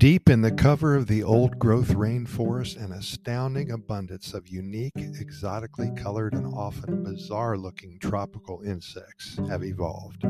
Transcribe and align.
Deep 0.00 0.30
in 0.30 0.40
the 0.40 0.50
cover 0.50 0.96
of 0.96 1.08
the 1.08 1.22
old 1.22 1.58
growth 1.58 1.90
rainforest, 1.90 2.82
an 2.82 2.90
astounding 2.90 3.70
abundance 3.70 4.32
of 4.32 4.48
unique, 4.48 4.94
exotically 4.96 5.90
colored, 5.94 6.32
and 6.32 6.46
often 6.54 7.04
bizarre 7.04 7.58
looking 7.58 7.98
tropical 7.98 8.62
insects 8.62 9.38
have 9.46 9.62
evolved. 9.62 10.24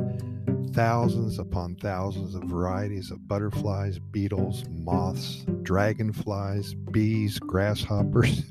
Thousands 0.74 1.38
upon 1.38 1.76
thousands 1.76 2.34
of 2.34 2.42
varieties 2.42 3.12
of 3.12 3.28
butterflies, 3.28 4.00
beetles, 4.00 4.64
moths, 4.68 5.46
dragonflies, 5.62 6.74
bees, 6.90 7.38
grasshoppers, 7.38 8.42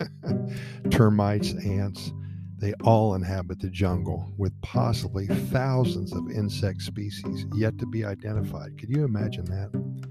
termites, 0.89 1.53
ants, 1.65 2.13
they 2.59 2.71
all 2.85 3.15
inhabit 3.15 3.59
the 3.59 3.69
jungle 3.69 4.31
with 4.37 4.53
possibly 4.61 5.27
thousands 5.27 6.13
of 6.13 6.31
insect 6.31 6.81
species 6.81 7.45
yet 7.53 7.77
to 7.77 7.85
be 7.85 8.05
identified. 8.05 8.77
Could 8.77 8.89
you 8.89 9.03
imagine 9.03 9.43
that? 9.43 10.08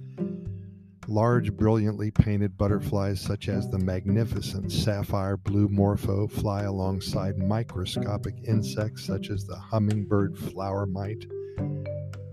Large, 1.10 1.56
brilliantly 1.56 2.10
painted 2.10 2.58
butterflies 2.58 3.18
such 3.18 3.48
as 3.48 3.66
the 3.66 3.78
magnificent 3.78 4.70
sapphire 4.70 5.38
blue 5.38 5.66
morpho 5.66 6.26
fly 6.26 6.64
alongside 6.64 7.38
microscopic 7.38 8.34
insects 8.46 9.06
such 9.06 9.30
as 9.30 9.46
the 9.46 9.56
hummingbird 9.56 10.36
flower 10.36 10.84
mite, 10.84 11.24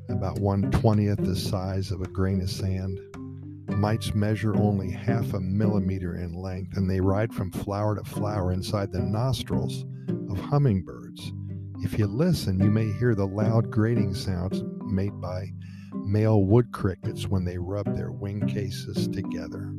about 0.09 0.39
one 0.39 0.69
twentieth 0.71 1.23
the 1.23 1.37
size 1.37 1.89
of 1.89 2.01
a 2.01 2.07
grain 2.09 2.41
of 2.41 2.49
sand. 2.49 2.99
Mites 3.69 4.13
measure 4.13 4.57
only 4.57 4.91
half 4.91 5.33
a 5.33 5.39
millimeter 5.39 6.17
in 6.17 6.33
length 6.33 6.75
and 6.75 6.89
they 6.89 6.99
ride 6.99 7.33
from 7.33 7.51
flower 7.51 7.95
to 7.95 8.03
flower 8.03 8.51
inside 8.51 8.91
the 8.91 8.99
nostrils 8.99 9.85
of 10.29 10.37
hummingbirds. 10.37 11.31
If 11.79 11.97
you 11.97 12.07
listen, 12.07 12.59
you 12.59 12.71
may 12.71 12.91
hear 12.99 13.15
the 13.15 13.25
loud 13.25 13.71
grating 13.71 14.13
sounds 14.13 14.63
made 14.85 15.21
by 15.21 15.53
male 16.03 16.43
wood 16.43 16.71
crickets 16.71 17.27
when 17.27 17.45
they 17.45 17.57
rub 17.57 17.95
their 17.95 18.11
wing 18.11 18.47
cases 18.47 19.07
together. 19.07 19.71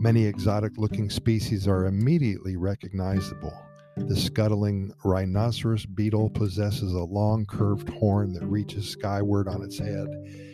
Many 0.00 0.24
exotic 0.24 0.78
looking 0.78 1.10
species 1.10 1.66
are 1.66 1.86
immediately 1.86 2.56
recognizable. 2.56 3.52
The 3.96 4.16
scuttling 4.16 4.92
rhinoceros 5.04 5.84
beetle 5.84 6.30
possesses 6.30 6.92
a 6.92 7.02
long 7.02 7.44
curved 7.46 7.88
horn 7.88 8.32
that 8.34 8.44
reaches 8.44 8.88
skyward 8.88 9.48
on 9.48 9.62
its 9.62 9.78
head, 9.78 10.06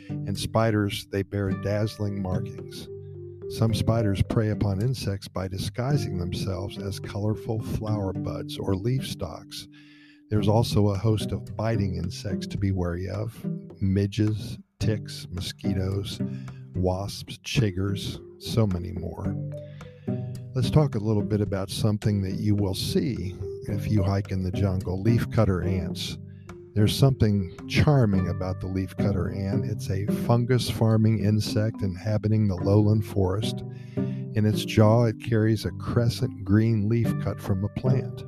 and 0.09 0.39
spiders 0.39 1.07
they 1.11 1.23
bear 1.23 1.51
dazzling 1.51 2.23
markings. 2.23 2.89
Some 3.51 3.75
spiders 3.75 4.23
prey 4.23 4.49
upon 4.49 4.81
insects 4.81 5.29
by 5.29 5.49
disguising 5.49 6.19
themselves 6.19 6.79
as 6.79 6.99
colorful 6.99 7.61
flower 7.61 8.15
buds 8.15 8.57
or 8.57 8.75
leaf 8.75 9.07
stalks. 9.07 9.69
There's 10.31 10.49
also 10.49 10.89
a 10.89 10.99
host 10.99 11.31
of 11.31 11.55
biting 11.55 11.97
insects 11.97 12.47
to 12.49 12.59
be 12.59 12.73
wary 12.73 13.09
of 13.11 13.39
midges, 13.81 14.59
ticks, 14.85 15.27
mosquitoes, 15.33 16.21
wasps, 16.75 17.39
chiggers, 17.39 18.21
so 18.39 18.67
many 18.67 18.93
more. 18.93 19.35
Let's 20.55 20.71
talk 20.71 20.95
a 20.95 20.99
little 20.99 21.23
bit 21.23 21.41
about 21.41 21.71
something 21.71 22.21
that 22.21 22.35
you 22.35 22.55
will 22.55 22.75
see 22.75 23.35
if 23.67 23.91
you 23.91 24.03
hike 24.03 24.31
in 24.31 24.43
the 24.43 24.51
jungle 24.51 25.03
leafcutter 25.03 25.67
ants. 25.67 26.19
There's 26.75 26.95
something 26.95 27.57
charming 27.67 28.29
about 28.29 28.61
the 28.61 28.67
leafcutter 28.67 29.35
ant. 29.35 29.65
It's 29.65 29.89
a 29.89 30.05
fungus 30.27 30.69
farming 30.69 31.25
insect 31.25 31.81
inhabiting 31.81 32.47
the 32.47 32.57
lowland 32.57 33.07
forest. 33.07 33.65
In 33.97 34.45
its 34.45 34.67
jaw, 34.67 35.05
it 35.05 35.17
carries 35.19 35.65
a 35.65 35.71
crescent 35.71 36.45
green 36.45 36.91
leaf 36.91 37.11
cut 37.23 37.41
from 37.41 37.65
a 37.65 37.69
plant. 37.81 38.23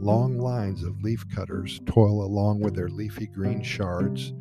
Long 0.00 0.38
lines 0.38 0.84
of 0.84 1.02
leaf 1.02 1.24
cutters 1.34 1.80
toil 1.86 2.22
along 2.22 2.60
with 2.60 2.76
their 2.76 2.88
leafy 2.88 3.26
green 3.26 3.64
shards, 3.64 4.32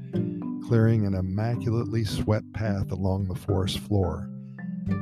clearing 0.65 1.05
an 1.05 1.13
immaculately 1.13 2.03
swept 2.03 2.51
path 2.53 2.91
along 2.91 3.27
the 3.27 3.35
forest 3.35 3.79
floor. 3.79 4.29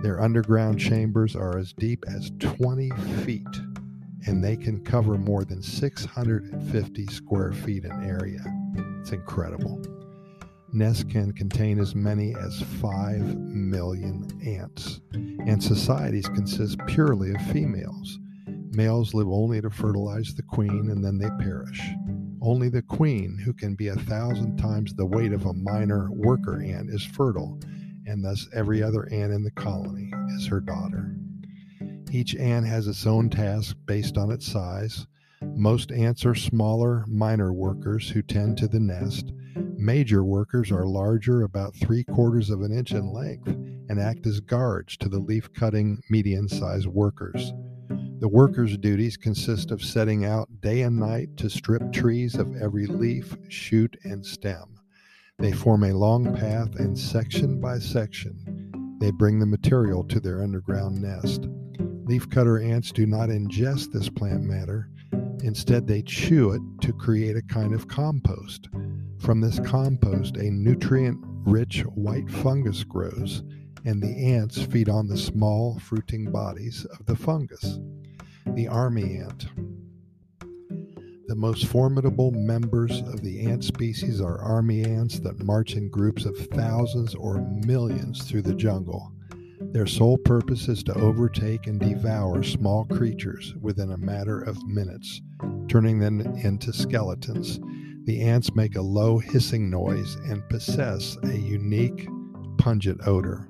Their 0.01 0.21
underground 0.21 0.79
chambers 0.79 1.35
are 1.35 1.57
as 1.57 1.73
deep 1.73 2.03
as 2.07 2.31
20 2.39 2.89
feet 3.23 3.47
and 4.27 4.43
they 4.43 4.55
can 4.55 4.83
cover 4.83 5.17
more 5.17 5.43
than 5.43 5.61
650 5.61 7.05
square 7.07 7.53
feet 7.53 7.85
in 7.85 7.91
area. 8.03 8.43
It's 8.99 9.11
incredible. 9.11 9.81
Nests 10.73 11.03
can 11.03 11.31
contain 11.31 11.79
as 11.79 11.95
many 11.95 12.35
as 12.35 12.61
5 12.81 13.37
million 13.37 14.27
ants, 14.45 14.99
and 15.13 15.63
societies 15.63 16.27
consist 16.27 16.79
purely 16.87 17.33
of 17.33 17.41
females. 17.51 18.19
Males 18.71 19.13
live 19.13 19.29
only 19.29 19.61
to 19.61 19.69
fertilize 19.69 20.33
the 20.35 20.43
queen 20.43 20.89
and 20.89 21.03
then 21.03 21.17
they 21.17 21.29
perish. 21.43 21.81
Only 22.45 22.69
the 22.69 22.83
queen, 22.83 23.39
who 23.43 23.53
can 23.53 23.73
be 23.73 23.87
a 23.87 23.95
thousand 23.95 24.57
times 24.57 24.93
the 24.93 25.05
weight 25.07 25.33
of 25.33 25.47
a 25.47 25.53
minor 25.53 26.11
worker 26.11 26.61
ant, 26.61 26.91
is 26.91 27.03
fertile, 27.03 27.59
and 28.05 28.23
thus 28.23 28.47
every 28.53 28.83
other 28.83 29.11
ant 29.11 29.33
in 29.33 29.43
the 29.43 29.49
colony 29.49 30.11
is 30.37 30.45
her 30.45 30.59
daughter. 30.59 31.17
Each 32.11 32.35
ant 32.35 32.67
has 32.67 32.85
its 32.87 33.07
own 33.07 33.31
task 33.31 33.75
based 33.87 34.15
on 34.15 34.29
its 34.29 34.45
size. 34.45 35.07
Most 35.55 35.91
ants 35.91 36.23
are 36.23 36.35
smaller, 36.35 37.03
minor 37.07 37.51
workers 37.51 38.07
who 38.11 38.21
tend 38.21 38.59
to 38.59 38.67
the 38.67 38.79
nest. 38.79 39.31
Major 39.75 40.23
workers 40.23 40.71
are 40.71 40.85
larger, 40.85 41.41
about 41.41 41.75
three 41.75 42.03
quarters 42.03 42.51
of 42.51 42.61
an 42.61 42.71
inch 42.71 42.91
in 42.91 43.11
length, 43.11 43.47
and 43.47 43.99
act 43.99 44.27
as 44.27 44.39
guards 44.39 44.97
to 44.97 45.09
the 45.09 45.19
leaf 45.19 45.51
cutting, 45.53 45.99
medium 46.11 46.47
sized 46.47 46.85
workers. 46.85 47.53
The 48.19 48.29
workers' 48.29 48.77
duties 48.77 49.17
consist 49.17 49.71
of 49.71 49.83
setting 49.83 50.25
out 50.25 50.61
day 50.61 50.81
and 50.81 50.97
night 50.97 51.35
to 51.37 51.49
strip 51.49 51.91
trees 51.91 52.35
of 52.35 52.55
every 52.55 52.87
leaf, 52.87 53.37
shoot, 53.49 53.97
and 54.03 54.25
stem. 54.25 54.79
They 55.37 55.51
form 55.51 55.83
a 55.83 55.93
long 55.93 56.33
path, 56.33 56.75
and 56.75 56.97
section 56.97 57.59
by 57.59 57.79
section, 57.79 58.71
they 58.99 59.11
bring 59.11 59.39
the 59.39 59.45
material 59.45 60.03
to 60.05 60.19
their 60.19 60.41
underground 60.41 61.01
nest. 61.01 61.41
Leafcutter 62.05 62.63
ants 62.63 62.91
do 62.91 63.05
not 63.05 63.29
ingest 63.29 63.91
this 63.91 64.09
plant 64.09 64.43
matter. 64.43 64.89
Instead, 65.43 65.85
they 65.85 66.01
chew 66.01 66.51
it 66.51 66.61
to 66.81 66.93
create 66.93 67.35
a 67.35 67.41
kind 67.41 67.73
of 67.73 67.87
compost. 67.87 68.69
From 69.19 69.41
this 69.41 69.59
compost, 69.59 70.37
a 70.37 70.49
nutrient 70.49 71.19
rich 71.45 71.81
white 71.81 72.29
fungus 72.29 72.83
grows, 72.83 73.43
and 73.83 74.01
the 74.01 74.33
ants 74.33 74.61
feed 74.61 74.89
on 74.89 75.07
the 75.07 75.17
small 75.17 75.77
fruiting 75.79 76.31
bodies 76.31 76.85
of 76.85 77.05
the 77.05 77.15
fungus. 77.15 77.79
The 78.53 78.67
army 78.67 79.17
ant. 79.17 79.47
The 81.27 81.35
most 81.35 81.65
formidable 81.65 82.31
members 82.31 83.01
of 83.01 83.21
the 83.21 83.47
ant 83.47 83.63
species 83.63 84.21
are 84.21 84.39
army 84.39 84.83
ants 84.83 85.19
that 85.19 85.43
march 85.43 85.75
in 85.75 85.89
groups 85.89 86.25
of 86.25 86.37
thousands 86.53 87.15
or 87.15 87.41
millions 87.65 88.23
through 88.23 88.43
the 88.43 88.53
jungle. 88.53 89.11
Their 89.59 89.87
sole 89.87 90.17
purpose 90.17 90.67
is 90.67 90.83
to 90.83 90.93
overtake 90.93 91.67
and 91.67 91.79
devour 91.79 92.43
small 92.43 92.85
creatures 92.85 93.55
within 93.59 93.91
a 93.91 93.97
matter 93.97 94.39
of 94.39 94.63
minutes, 94.67 95.21
turning 95.67 95.99
them 95.99 96.21
into 96.21 96.71
skeletons. 96.71 97.59
The 98.05 98.21
ants 98.21 98.55
make 98.55 98.75
a 98.75 98.81
low 98.81 99.17
hissing 99.17 99.69
noise 99.69 100.15
and 100.27 100.47
possess 100.47 101.17
a 101.23 101.35
unique, 101.35 102.07
pungent 102.57 103.01
odor. 103.07 103.49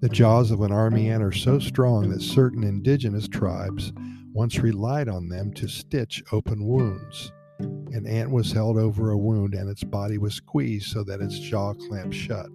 The 0.00 0.08
jaws 0.08 0.50
of 0.50 0.60
an 0.60 0.72
army 0.72 1.08
ant 1.08 1.22
are 1.22 1.32
so 1.32 1.58
strong 1.58 2.10
that 2.10 2.20
certain 2.20 2.62
indigenous 2.62 3.26
tribes 3.26 3.92
once 4.32 4.58
relied 4.58 5.08
on 5.08 5.28
them 5.28 5.52
to 5.54 5.68
stitch 5.68 6.22
open 6.32 6.66
wounds. 6.66 7.32
An 7.58 8.06
ant 8.06 8.30
was 8.30 8.52
held 8.52 8.76
over 8.76 9.10
a 9.10 9.18
wound 9.18 9.54
and 9.54 9.70
its 9.70 9.84
body 9.84 10.18
was 10.18 10.34
squeezed 10.34 10.90
so 10.90 11.04
that 11.04 11.20
its 11.20 11.38
jaw 11.38 11.72
clamped 11.72 12.14
shut. 12.14 12.48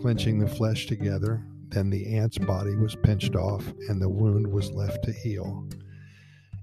Clenching 0.00 0.38
the 0.38 0.46
flesh 0.46 0.86
together, 0.86 1.44
then 1.70 1.90
the 1.90 2.14
ant's 2.14 2.38
body 2.38 2.76
was 2.76 2.94
pinched 2.96 3.34
off 3.34 3.66
and 3.88 4.00
the 4.00 4.08
wound 4.08 4.46
was 4.46 4.70
left 4.70 5.02
to 5.04 5.12
heal. 5.12 5.66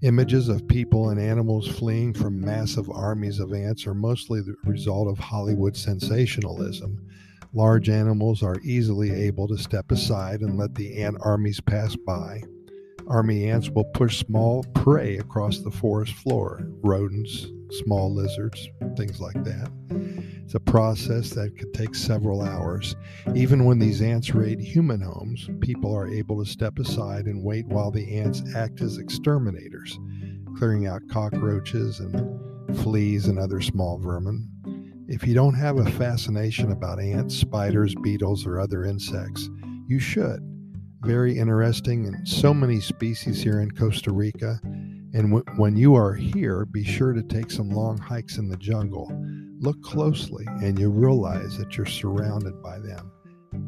Images 0.01 0.49
of 0.49 0.67
people 0.67 1.09
and 1.09 1.19
animals 1.19 1.67
fleeing 1.67 2.13
from 2.13 2.39
massive 2.39 2.89
armies 2.89 3.39
of 3.39 3.53
ants 3.53 3.87
are 3.87 3.95
mostly 3.95 4.41
the 4.41 4.55
result 4.63 5.07
of 5.07 5.17
Hollywood 5.17 5.75
sensationalism. 5.75 7.01
Large 7.55 7.87
mm-hmm. 7.87 8.01
animals 8.01 8.43
are 8.43 8.59
easily 8.63 9.11
able 9.11 9.47
to 9.47 9.57
step 9.57 9.91
aside 9.91 10.41
and 10.41 10.57
let 10.57 10.75
the 10.75 11.01
ant 11.01 11.17
armies 11.21 11.61
pass 11.61 11.95
by. 11.95 12.43
Army 13.07 13.49
ants 13.49 13.69
will 13.69 13.85
push 13.85 14.17
small 14.17 14.63
prey 14.73 15.17
across 15.17 15.59
the 15.59 15.71
forest 15.71 16.13
floor 16.13 16.67
rodents, 16.81 17.47
small 17.83 18.13
lizards, 18.13 18.67
things 18.97 19.21
like 19.21 19.41
that. 19.43 19.71
It's 20.43 20.55
a 20.55 20.59
process 20.59 21.29
that 21.31 21.57
could 21.57 21.73
take 21.73 21.95
several 21.95 22.41
hours. 22.41 22.95
Even 23.35 23.65
when 23.65 23.79
these 23.79 24.01
ants 24.01 24.33
raid 24.33 24.59
human 24.59 25.01
homes, 25.01 25.49
people 25.61 25.95
are 25.95 26.07
able 26.07 26.43
to 26.43 26.49
step 26.49 26.77
aside 26.79 27.25
and 27.25 27.43
wait 27.43 27.67
while 27.67 27.91
the 27.91 28.17
ants 28.17 28.43
act 28.55 28.81
as 28.81 28.97
exterminators, 28.97 29.99
clearing 30.57 30.87
out 30.87 31.01
cockroaches 31.09 31.99
and 31.99 32.77
fleas 32.77 33.27
and 33.27 33.39
other 33.39 33.61
small 33.61 33.97
vermin. 33.99 34.49
If 35.07 35.27
you 35.27 35.33
don't 35.35 35.55
have 35.55 35.77
a 35.77 35.91
fascination 35.91 36.71
about 36.71 36.99
ants, 37.01 37.35
spiders, 37.35 37.95
beetles, 38.03 38.45
or 38.47 38.59
other 38.59 38.85
insects, 38.85 39.49
you 39.87 39.99
should. 39.99 40.39
Very 41.03 41.37
interesting, 41.37 42.07
and 42.07 42.27
so 42.27 42.53
many 42.53 42.79
species 42.81 43.41
here 43.41 43.61
in 43.61 43.71
Costa 43.71 44.11
Rica. 44.13 44.59
And 45.13 45.31
w- 45.33 45.43
when 45.57 45.77
you 45.77 45.95
are 45.95 46.13
here, 46.13 46.65
be 46.65 46.83
sure 46.83 47.13
to 47.13 47.23
take 47.23 47.51
some 47.51 47.69
long 47.69 47.97
hikes 47.99 48.37
in 48.37 48.49
the 48.49 48.57
jungle. 48.57 49.11
Look 49.59 49.81
closely, 49.83 50.45
and 50.61 50.79
you 50.79 50.89
realize 50.89 51.57
that 51.57 51.77
you're 51.77 51.85
surrounded 51.87 52.61
by 52.63 52.79
them. 52.79 53.11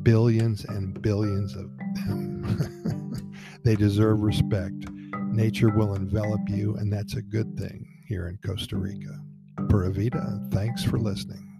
billions 0.04 0.66
and 0.66 1.02
billions 1.02 1.56
of 1.56 1.70
them. 2.08 3.32
they 3.64 3.76
deserve 3.76 4.22
respect. 4.22 4.88
Nature 5.32 5.70
will 5.72 5.96
envelop 5.96 6.42
you, 6.50 6.76
and 6.78 6.92
that's 6.94 7.16
a 7.16 7.22
good 7.22 7.58
thing 7.58 7.86
here 8.08 8.28
in 8.28 8.38
Costa 8.46 8.78
Rica. 8.78 9.20
Pura 9.70 9.92
thanks 10.52 10.84
for 10.84 10.98
listening. 11.00 11.57